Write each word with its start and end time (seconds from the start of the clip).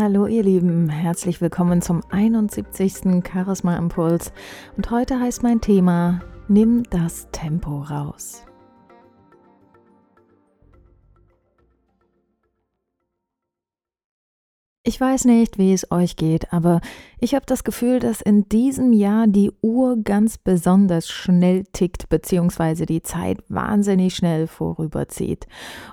Hallo 0.00 0.26
ihr 0.26 0.42
Lieben, 0.42 0.88
herzlich 0.88 1.42
willkommen 1.42 1.82
zum 1.82 2.00
71. 2.08 3.22
Charisma 3.22 3.76
Impuls 3.76 4.32
und 4.78 4.90
heute 4.90 5.20
heißt 5.20 5.42
mein 5.42 5.60
Thema 5.60 6.22
Nimm 6.48 6.84
das 6.84 7.28
Tempo 7.32 7.82
raus. 7.82 8.42
Ich 14.82 14.98
weiß 14.98 15.26
nicht, 15.26 15.58
wie 15.58 15.74
es 15.74 15.90
euch 15.90 16.16
geht, 16.16 16.54
aber 16.54 16.80
ich 17.18 17.34
habe 17.34 17.44
das 17.44 17.64
Gefühl, 17.64 17.98
dass 17.98 18.22
in 18.22 18.48
diesem 18.48 18.94
Jahr 18.94 19.26
die 19.26 19.52
Uhr 19.60 19.98
ganz 20.02 20.38
besonders 20.38 21.06
schnell 21.06 21.64
tickt, 21.64 22.08
beziehungsweise 22.08 22.86
die 22.86 23.02
Zeit 23.02 23.44
wahnsinnig 23.50 24.14
schnell 24.14 24.46
vorüberzieht. 24.46 25.46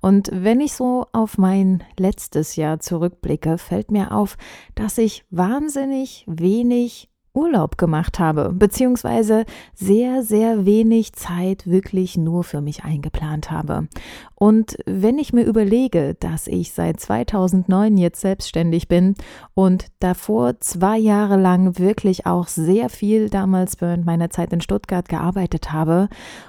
Und 0.00 0.30
wenn 0.32 0.60
ich 0.60 0.72
so 0.72 1.06
auf 1.12 1.38
mein 1.38 1.84
letztes 1.96 2.56
Jahr 2.56 2.80
zurückblicke, 2.80 3.56
fällt 3.56 3.92
mir 3.92 4.10
auf, 4.10 4.36
dass 4.74 4.98
ich 4.98 5.24
wahnsinnig 5.30 6.24
wenig 6.26 7.11
Urlaub 7.34 7.78
gemacht 7.78 8.18
habe, 8.18 8.52
beziehungsweise 8.52 9.44
sehr, 9.74 10.22
sehr 10.22 10.66
wenig 10.66 11.14
Zeit 11.14 11.66
wirklich 11.66 12.16
nur 12.16 12.44
für 12.44 12.60
mich 12.60 12.84
eingeplant 12.84 13.50
habe. 13.50 13.88
Und 14.34 14.76
wenn 14.86 15.18
ich 15.18 15.32
mir 15.32 15.44
überlege, 15.44 16.14
dass 16.20 16.46
ich 16.46 16.72
seit 16.72 17.00
2009 17.00 17.96
jetzt 17.96 18.20
selbstständig 18.20 18.88
bin 18.88 19.14
und 19.54 19.86
davor 20.00 20.60
zwei 20.60 20.98
Jahre 20.98 21.36
lang 21.36 21.78
wirklich 21.78 22.26
auch 22.26 22.48
sehr 22.48 22.88
viel 22.88 23.30
damals 23.30 23.80
während 23.80 24.04
meiner 24.04 24.30
Zeit 24.30 24.52
in 24.52 24.60
Stuttgart 24.60 25.08
gearbeitet 25.08 25.72
habe 25.72 26.08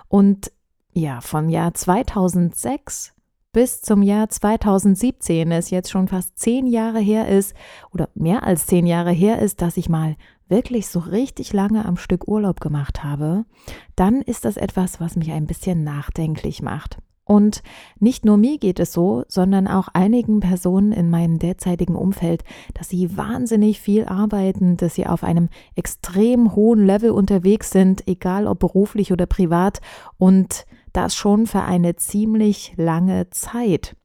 und 0.09 0.52
ja, 0.94 1.22
vom 1.22 1.50
Jahr 1.50 1.73
2006 1.73 3.14
bis 3.54 3.81
zum 3.81 4.02
Jahr 4.02 4.30
2017 4.30 5.52
es 5.52 5.70
jetzt 5.70 5.92
schon 5.92 6.08
fast 6.08 6.38
zehn 6.38 6.66
Jahre 6.66 7.00
her 7.00 7.28
ist 7.28 7.56
oder 7.92 8.09
mehr 8.16 8.44
als 8.44 8.66
zehn 8.66 8.88
Jahre 8.88 9.12
her 9.12 9.40
ist, 9.40 9.62
dass 9.62 9.78
ich 9.78 9.90
mal 9.90 10.16
wirklich 10.47 10.88
so 10.88 10.99
richtig 10.99 11.53
lange 11.53 11.86
am 11.86 11.97
Stück 11.97 12.27
Urlaub 12.27 12.59
gemacht 12.59 13.03
habe, 13.03 13.45
dann 13.95 14.22
ist 14.22 14.45
das 14.45 14.58
etwas, 14.58 15.00
was 15.00 15.16
mich 15.16 15.31
ein 15.31 15.47
bisschen 15.47 15.83
nachdenklich 15.83 16.61
macht. 16.61 16.97
Und 17.25 17.63
nicht 18.00 18.25
nur 18.25 18.38
mir 18.38 18.58
geht 18.58 18.80
es 18.80 18.91
so, 18.91 19.23
sondern 19.27 19.67
auch 19.67 19.88
einigen 19.94 20.41
Personen 20.41 20.91
in 20.91 21.09
meinem 21.09 21.39
derzeitigen 21.39 21.95
Umfeld, 21.95 22.44
dass 22.73 22.89
sie 22.89 23.16
wahnsinnig 23.16 23.80
viel 23.80 24.05
arbeiten, 24.05 24.75
dass 24.75 24.95
sie 24.95 25.08
auf 25.08 25.23
einem 25.23 25.47
extrem 25.75 26.53
hohen 26.53 26.85
Level 26.85 27.11
unterwegs 27.11 27.72
sind, 27.72 28.07
egal 28.07 28.45
ob 28.45 28.59
beruflich 28.59 29.13
oder 29.13 29.25
privat, 29.25 29.80
und 30.17 30.66
das 30.91 31.16
schon 31.16 31.47
für 31.47 31.61
eine 31.61 31.95
ziemlich 31.95 32.73
lange 32.75 33.30
Zeit. 33.30 33.95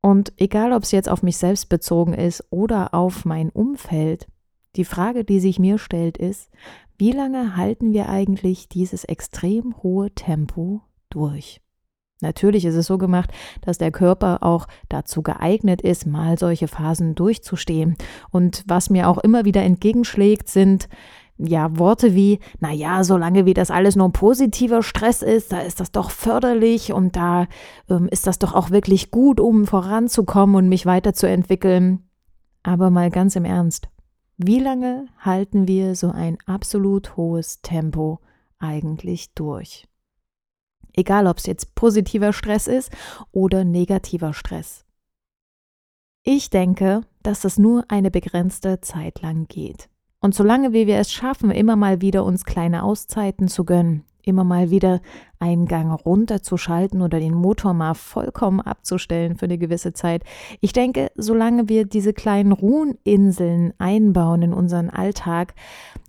Und 0.00 0.32
egal, 0.36 0.72
ob 0.72 0.84
es 0.84 0.92
jetzt 0.92 1.08
auf 1.08 1.22
mich 1.22 1.36
selbst 1.36 1.68
bezogen 1.68 2.14
ist 2.14 2.44
oder 2.50 2.94
auf 2.94 3.24
mein 3.24 3.50
Umfeld, 3.50 4.28
die 4.76 4.84
Frage, 4.84 5.24
die 5.24 5.40
sich 5.40 5.58
mir 5.58 5.78
stellt, 5.78 6.16
ist, 6.18 6.50
wie 6.98 7.12
lange 7.12 7.56
halten 7.56 7.92
wir 7.92 8.08
eigentlich 8.08 8.68
dieses 8.68 9.04
extrem 9.04 9.74
hohe 9.82 10.10
Tempo 10.12 10.82
durch? 11.10 11.60
Natürlich 12.22 12.64
ist 12.64 12.76
es 12.76 12.86
so 12.86 12.96
gemacht, 12.96 13.30
dass 13.60 13.76
der 13.76 13.90
Körper 13.90 14.42
auch 14.42 14.66
dazu 14.88 15.22
geeignet 15.22 15.82
ist, 15.82 16.06
mal 16.06 16.38
solche 16.38 16.66
Phasen 16.66 17.14
durchzustehen. 17.14 17.96
Und 18.30 18.64
was 18.66 18.88
mir 18.88 19.08
auch 19.08 19.18
immer 19.18 19.44
wieder 19.44 19.62
entgegenschlägt, 19.62 20.48
sind 20.48 20.88
ja 21.36 21.78
Worte 21.78 22.14
wie, 22.14 22.38
na 22.60 22.72
ja, 22.72 23.04
solange 23.04 23.44
wie 23.44 23.52
das 23.52 23.70
alles 23.70 23.96
nur 23.96 24.10
positiver 24.12 24.82
Stress 24.82 25.20
ist, 25.20 25.52
da 25.52 25.60
ist 25.60 25.80
das 25.80 25.92
doch 25.92 26.10
förderlich 26.10 26.94
und 26.94 27.16
da 27.16 27.46
ähm, 27.90 28.08
ist 28.10 28.26
das 28.26 28.38
doch 28.38 28.54
auch 28.54 28.70
wirklich 28.70 29.10
gut, 29.10 29.38
um 29.38 29.66
voranzukommen 29.66 30.56
und 30.56 30.70
mich 30.70 30.86
weiterzuentwickeln. 30.86 32.08
Aber 32.62 32.88
mal 32.88 33.10
ganz 33.10 33.36
im 33.36 33.44
Ernst, 33.44 33.88
wie 34.38 34.58
lange 34.58 35.06
halten 35.18 35.66
wir 35.66 35.94
so 35.94 36.10
ein 36.10 36.36
absolut 36.44 37.16
hohes 37.16 37.62
Tempo 37.62 38.20
eigentlich 38.58 39.32
durch? 39.34 39.88
Egal, 40.92 41.26
ob 41.26 41.38
es 41.38 41.46
jetzt 41.46 41.74
positiver 41.74 42.32
Stress 42.32 42.66
ist 42.66 42.90
oder 43.32 43.64
negativer 43.64 44.34
Stress. 44.34 44.84
Ich 46.22 46.50
denke, 46.50 47.02
dass 47.22 47.40
das 47.40 47.58
nur 47.58 47.84
eine 47.88 48.10
begrenzte 48.10 48.80
Zeit 48.80 49.22
lang 49.22 49.46
geht. 49.46 49.88
Und 50.20 50.34
solange 50.34 50.72
wir 50.72 50.88
es 50.98 51.12
schaffen, 51.12 51.50
immer 51.50 51.76
mal 51.76 52.00
wieder 52.00 52.24
uns 52.24 52.44
kleine 52.44 52.82
Auszeiten 52.82 53.48
zu 53.48 53.64
gönnen, 53.64 54.04
immer 54.26 54.44
mal 54.44 54.70
wieder 54.70 55.00
einen 55.38 55.66
Gang 55.66 55.92
runterzuschalten 55.92 57.00
oder 57.00 57.18
den 57.18 57.34
Motor 57.34 57.72
mal 57.72 57.94
vollkommen 57.94 58.60
abzustellen 58.60 59.36
für 59.36 59.46
eine 59.46 59.56
gewisse 59.56 59.94
Zeit. 59.94 60.24
Ich 60.60 60.72
denke, 60.72 61.10
solange 61.14 61.68
wir 61.68 61.86
diese 61.86 62.12
kleinen 62.12 62.52
Ruheninseln 62.52 63.72
einbauen 63.78 64.42
in 64.42 64.52
unseren 64.52 64.90
Alltag, 64.90 65.54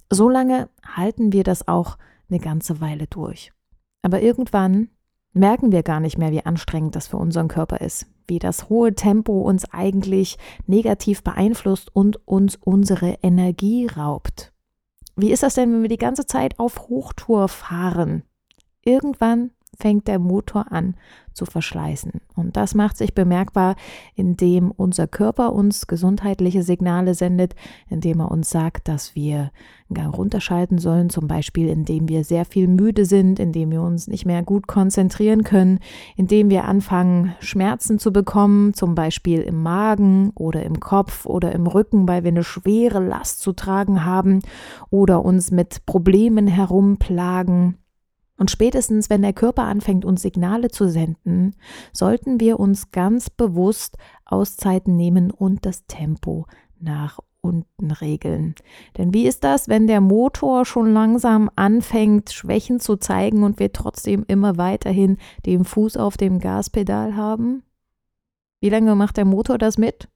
solange 0.09 0.67
halten 0.85 1.31
wir 1.31 1.43
das 1.43 1.67
auch 1.67 1.97
eine 2.29 2.39
ganze 2.39 2.81
Weile 2.81 3.07
durch. 3.07 3.53
Aber 4.01 4.21
irgendwann 4.21 4.89
merken 5.33 5.71
wir 5.71 5.83
gar 5.83 5.99
nicht 5.99 6.17
mehr, 6.17 6.31
wie 6.31 6.45
anstrengend 6.45 6.95
das 6.95 7.07
für 7.07 7.17
unseren 7.17 7.47
Körper 7.47 7.81
ist, 7.81 8.07
wie 8.27 8.39
das 8.39 8.69
hohe 8.69 8.95
Tempo 8.95 9.41
uns 9.41 9.71
eigentlich 9.71 10.37
negativ 10.65 11.23
beeinflusst 11.23 11.95
und 11.95 12.27
uns 12.27 12.55
unsere 12.55 13.19
Energie 13.21 13.87
raubt. 13.87 14.53
Wie 15.19 15.31
ist 15.31 15.41
das 15.41 15.55
denn, 15.55 15.73
wenn 15.73 15.81
wir 15.81 15.89
die 15.89 15.97
ganze 15.97 16.27
Zeit 16.27 16.59
auf 16.59 16.87
Hochtour 16.89 17.47
fahren? 17.47 18.21
Irgendwann 18.85 19.49
fängt 19.77 20.07
der 20.07 20.19
Motor 20.19 20.71
an 20.71 20.95
zu 21.37 21.45
verschleißen. 21.45 22.13
Und 22.35 22.57
das 22.57 22.73
macht 22.73 22.97
sich 22.97 23.13
bemerkbar, 23.13 23.75
indem 24.15 24.71
unser 24.71 25.07
Körper 25.07 25.53
uns 25.53 25.85
gesundheitliche 25.85 26.63
Signale 26.63 27.13
sendet, 27.13 27.55
indem 27.89 28.21
er 28.21 28.31
uns 28.31 28.49
sagt, 28.49 28.87
dass 28.87 29.15
wir 29.15 29.51
Gang 29.93 30.17
runterschalten 30.17 30.79
sollen, 30.79 31.09
zum 31.09 31.27
Beispiel 31.27 31.69
indem 31.69 32.09
wir 32.09 32.23
sehr 32.23 32.43
viel 32.43 32.67
müde 32.67 33.05
sind, 33.05 33.39
indem 33.39 33.71
wir 33.71 33.81
uns 33.83 34.07
nicht 34.07 34.25
mehr 34.25 34.43
gut 34.43 34.67
konzentrieren 34.67 35.43
können, 35.43 35.79
indem 36.15 36.49
wir 36.49 36.65
anfangen, 36.65 37.35
Schmerzen 37.39 37.99
zu 37.99 38.11
bekommen, 38.11 38.73
zum 38.73 38.95
Beispiel 38.95 39.41
im 39.41 39.61
Magen 39.61 40.31
oder 40.35 40.63
im 40.63 40.79
Kopf 40.79 41.25
oder 41.25 41.51
im 41.53 41.67
Rücken, 41.67 42.07
weil 42.07 42.23
wir 42.23 42.31
eine 42.31 42.43
schwere 42.43 42.99
Last 42.99 43.39
zu 43.41 43.53
tragen 43.53 44.03
haben 44.03 44.41
oder 44.89 45.23
uns 45.23 45.51
mit 45.51 45.85
Problemen 45.85 46.47
herumplagen 46.47 47.77
und 48.37 48.51
spätestens, 48.51 49.09
wenn 49.09 49.23
der 49.23 49.33
Körper 49.33 49.63
anfängt, 49.63 50.05
uns 50.05 50.21
Signale 50.21 50.69
zu 50.69 50.89
senden, 50.89 51.55
sollten 51.91 52.39
wir 52.39 52.59
uns 52.59 52.91
ganz 52.91 53.29
bewusst 53.29 53.97
Auszeiten 54.25 54.95
nehmen 54.95 55.31
und 55.31 55.65
das 55.65 55.85
Tempo 55.87 56.45
nach 56.79 57.19
unten 57.41 57.91
regeln. 57.91 58.55
Denn 58.97 59.13
wie 59.13 59.25
ist 59.25 59.43
das, 59.43 59.67
wenn 59.67 59.87
der 59.87 60.01
Motor 60.01 60.65
schon 60.65 60.93
langsam 60.93 61.49
anfängt, 61.55 62.31
Schwächen 62.31 62.79
zu 62.79 62.97
zeigen 62.97 63.43
und 63.43 63.59
wir 63.59 63.73
trotzdem 63.73 64.23
immer 64.27 64.57
weiterhin 64.57 65.17
den 65.45 65.63
Fuß 65.65 65.97
auf 65.97 66.17
dem 66.17 66.39
Gaspedal 66.39 67.15
haben? 67.15 67.63
Wie 68.59 68.69
lange 68.69 68.95
macht 68.95 69.17
der 69.17 69.25
Motor 69.25 69.57
das 69.57 69.77
mit? 69.77 70.09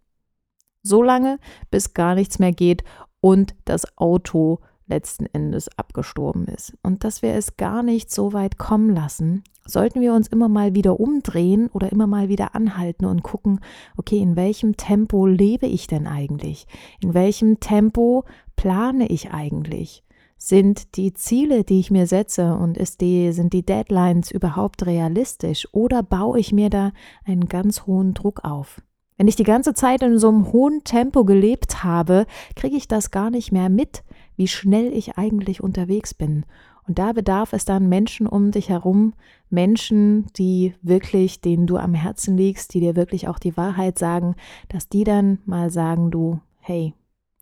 So 0.83 1.01
lange, 1.01 1.39
bis 1.69 1.93
gar 1.93 2.15
nichts 2.15 2.39
mehr 2.39 2.51
geht 2.51 2.83
und 3.19 3.55
das 3.65 3.97
Auto 3.97 4.59
letzten 4.91 5.25
Endes 5.25 5.67
abgestorben 5.77 6.45
ist. 6.45 6.73
Und 6.83 7.03
dass 7.03 7.23
wir 7.23 7.33
es 7.33 7.57
gar 7.57 7.81
nicht 7.81 8.11
so 8.11 8.33
weit 8.33 8.59
kommen 8.59 8.93
lassen, 8.93 9.43
sollten 9.65 10.01
wir 10.01 10.13
uns 10.13 10.27
immer 10.27 10.49
mal 10.49 10.75
wieder 10.75 10.99
umdrehen 10.99 11.69
oder 11.73 11.91
immer 11.91 12.07
mal 12.07 12.29
wieder 12.29 12.53
anhalten 12.55 13.05
und 13.05 13.23
gucken, 13.23 13.59
okay, 13.97 14.19
in 14.19 14.35
welchem 14.35 14.77
Tempo 14.77 15.25
lebe 15.25 15.65
ich 15.65 15.87
denn 15.87 16.07
eigentlich? 16.07 16.67
In 17.01 17.13
welchem 17.13 17.59
Tempo 17.59 18.25
plane 18.55 19.07
ich 19.07 19.31
eigentlich? 19.31 20.03
Sind 20.37 20.95
die 20.97 21.13
Ziele, 21.13 21.63
die 21.63 21.79
ich 21.79 21.91
mir 21.91 22.07
setze 22.07 22.55
und 22.55 22.77
die, 22.99 23.31
sind 23.31 23.53
die 23.53 23.65
Deadlines 23.65 24.31
überhaupt 24.31 24.85
realistisch 24.85 25.67
oder 25.71 26.01
baue 26.01 26.39
ich 26.39 26.51
mir 26.51 26.69
da 26.69 26.91
einen 27.25 27.47
ganz 27.47 27.85
hohen 27.85 28.15
Druck 28.15 28.43
auf? 28.43 28.81
Wenn 29.21 29.27
ich 29.27 29.35
die 29.35 29.43
ganze 29.43 29.75
Zeit 29.75 30.01
in 30.01 30.17
so 30.17 30.29
einem 30.29 30.51
hohen 30.51 30.83
Tempo 30.83 31.25
gelebt 31.25 31.83
habe, 31.83 32.25
kriege 32.55 32.75
ich 32.75 32.87
das 32.87 33.11
gar 33.11 33.29
nicht 33.29 33.51
mehr 33.51 33.69
mit, 33.69 34.03
wie 34.41 34.47
schnell 34.47 34.91
ich 34.91 35.19
eigentlich 35.19 35.61
unterwegs 35.61 36.15
bin. 36.15 36.47
Und 36.87 36.97
da 36.97 37.13
bedarf 37.13 37.53
es 37.53 37.63
dann 37.63 37.87
Menschen 37.89 38.25
um 38.25 38.49
dich 38.49 38.69
herum, 38.69 39.13
Menschen, 39.51 40.25
die 40.35 40.73
wirklich, 40.81 41.41
denen 41.41 41.67
du 41.67 41.77
am 41.77 41.93
Herzen 41.93 42.35
liegst, 42.35 42.73
die 42.73 42.79
dir 42.79 42.95
wirklich 42.95 43.27
auch 43.27 43.37
die 43.37 43.55
Wahrheit 43.55 43.99
sagen, 43.99 44.33
dass 44.67 44.89
die 44.89 45.03
dann 45.03 45.37
mal 45.45 45.69
sagen, 45.69 46.09
du, 46.09 46.39
hey, 46.57 46.95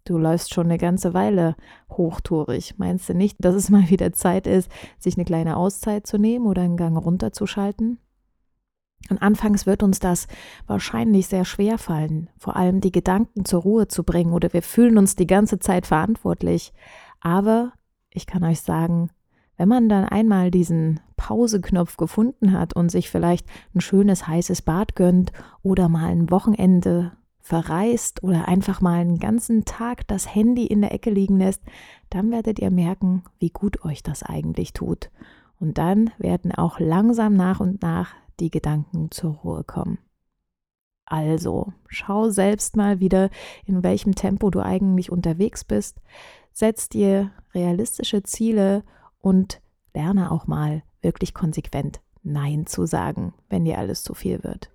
du 0.03 0.17
läufst 0.17 0.53
schon 0.53 0.65
eine 0.65 0.77
ganze 0.77 1.13
Weile 1.13 1.55
hochtourig. 1.89 2.73
Meinst 2.77 3.07
du 3.07 3.13
nicht, 3.13 3.37
dass 3.39 3.55
es 3.55 3.69
mal 3.69 3.89
wieder 3.89 4.11
Zeit 4.11 4.45
ist, 4.45 4.69
sich 4.97 5.15
eine 5.15 5.23
kleine 5.23 5.55
Auszeit 5.55 6.05
zu 6.05 6.17
nehmen 6.17 6.47
oder 6.47 6.63
einen 6.63 6.75
Gang 6.75 6.97
runterzuschalten? 6.97 7.97
Und 9.09 9.21
anfangs 9.21 9.65
wird 9.65 9.81
uns 9.81 9.99
das 9.99 10.27
wahrscheinlich 10.67 11.27
sehr 11.27 11.45
schwer 11.45 11.77
fallen, 11.77 12.29
vor 12.37 12.55
allem 12.55 12.81
die 12.81 12.91
Gedanken 12.91 13.45
zur 13.45 13.61
Ruhe 13.61 13.87
zu 13.87 14.03
bringen 14.03 14.33
oder 14.33 14.53
wir 14.53 14.61
fühlen 14.61 14.97
uns 14.97 15.15
die 15.15 15.27
ganze 15.27 15.59
Zeit 15.59 15.87
verantwortlich. 15.87 16.73
Aber 17.21 17.73
ich 18.11 18.27
kann 18.27 18.43
euch 18.43 18.61
sagen, 18.61 19.09
wenn 19.57 19.67
man 19.67 19.89
dann 19.89 20.05
einmal 20.05 20.51
diesen 20.51 20.99
Pauseknopf 21.17 21.97
gefunden 21.97 22.53
hat 22.53 22.75
und 22.75 22.89
sich 22.89 23.09
vielleicht 23.09 23.45
ein 23.75 23.81
schönes 23.81 24.27
heißes 24.27 24.61
Bad 24.61 24.95
gönnt 24.95 25.33
oder 25.63 25.89
mal 25.89 26.09
ein 26.11 26.29
Wochenende 26.29 27.11
verreist 27.39 28.23
oder 28.23 28.47
einfach 28.47 28.79
mal 28.79 28.99
einen 28.99 29.19
ganzen 29.19 29.65
Tag 29.65 30.07
das 30.07 30.33
Handy 30.33 30.65
in 30.65 30.81
der 30.81 30.93
Ecke 30.93 31.09
liegen 31.09 31.37
lässt, 31.39 31.63
dann 32.09 32.31
werdet 32.31 32.59
ihr 32.59 32.71
merken, 32.71 33.23
wie 33.39 33.49
gut 33.49 33.83
euch 33.83 34.03
das 34.03 34.23
eigentlich 34.23 34.71
tut. 34.71 35.09
Und 35.59 35.77
dann 35.77 36.11
werden 36.19 36.53
auch 36.53 36.79
langsam 36.79 37.33
nach 37.33 37.59
und 37.59 37.81
nach 37.81 38.13
die 38.39 38.51
Gedanken 38.51 39.11
zur 39.11 39.35
Ruhe 39.35 39.63
kommen. 39.63 39.99
Also, 41.05 41.73
schau 41.87 42.29
selbst 42.29 42.75
mal 42.75 42.99
wieder, 42.99 43.29
in 43.65 43.83
welchem 43.83 44.13
Tempo 44.13 44.51
du 44.51 44.59
eigentlich 44.59 45.11
unterwegs 45.11 45.63
bist. 45.63 45.99
Setz 46.51 46.87
dir 46.87 47.31
realistische 47.53 48.21
Ziele 48.23 48.83
und 49.19 49.61
lerne 49.93 50.31
auch 50.31 50.45
mal 50.45 50.83
wirklich 51.01 51.33
konsequent 51.33 51.99
Nein 52.21 52.65
zu 52.67 52.85
sagen, 52.85 53.33
wenn 53.49 53.65
dir 53.65 53.77
alles 53.79 54.03
zu 54.03 54.13
viel 54.13 54.43
wird. 54.43 54.69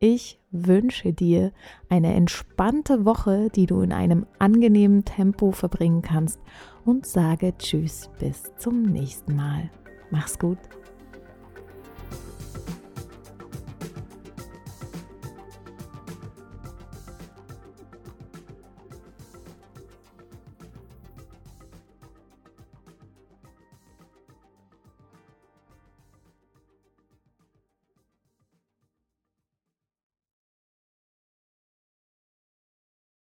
Ich 0.00 0.40
wünsche 0.50 1.12
dir 1.12 1.52
eine 1.88 2.14
entspannte 2.14 3.04
Woche, 3.04 3.48
die 3.50 3.66
du 3.66 3.80
in 3.80 3.92
einem 3.92 4.26
angenehmen 4.38 5.04
Tempo 5.04 5.50
verbringen 5.52 6.02
kannst 6.02 6.40
und 6.84 7.04
sage 7.04 7.54
Tschüss 7.58 8.08
bis 8.18 8.44
zum 8.56 8.82
nächsten 8.82 9.34
Mal. 9.34 9.70
Mach's 10.10 10.38
gut. 10.38 10.58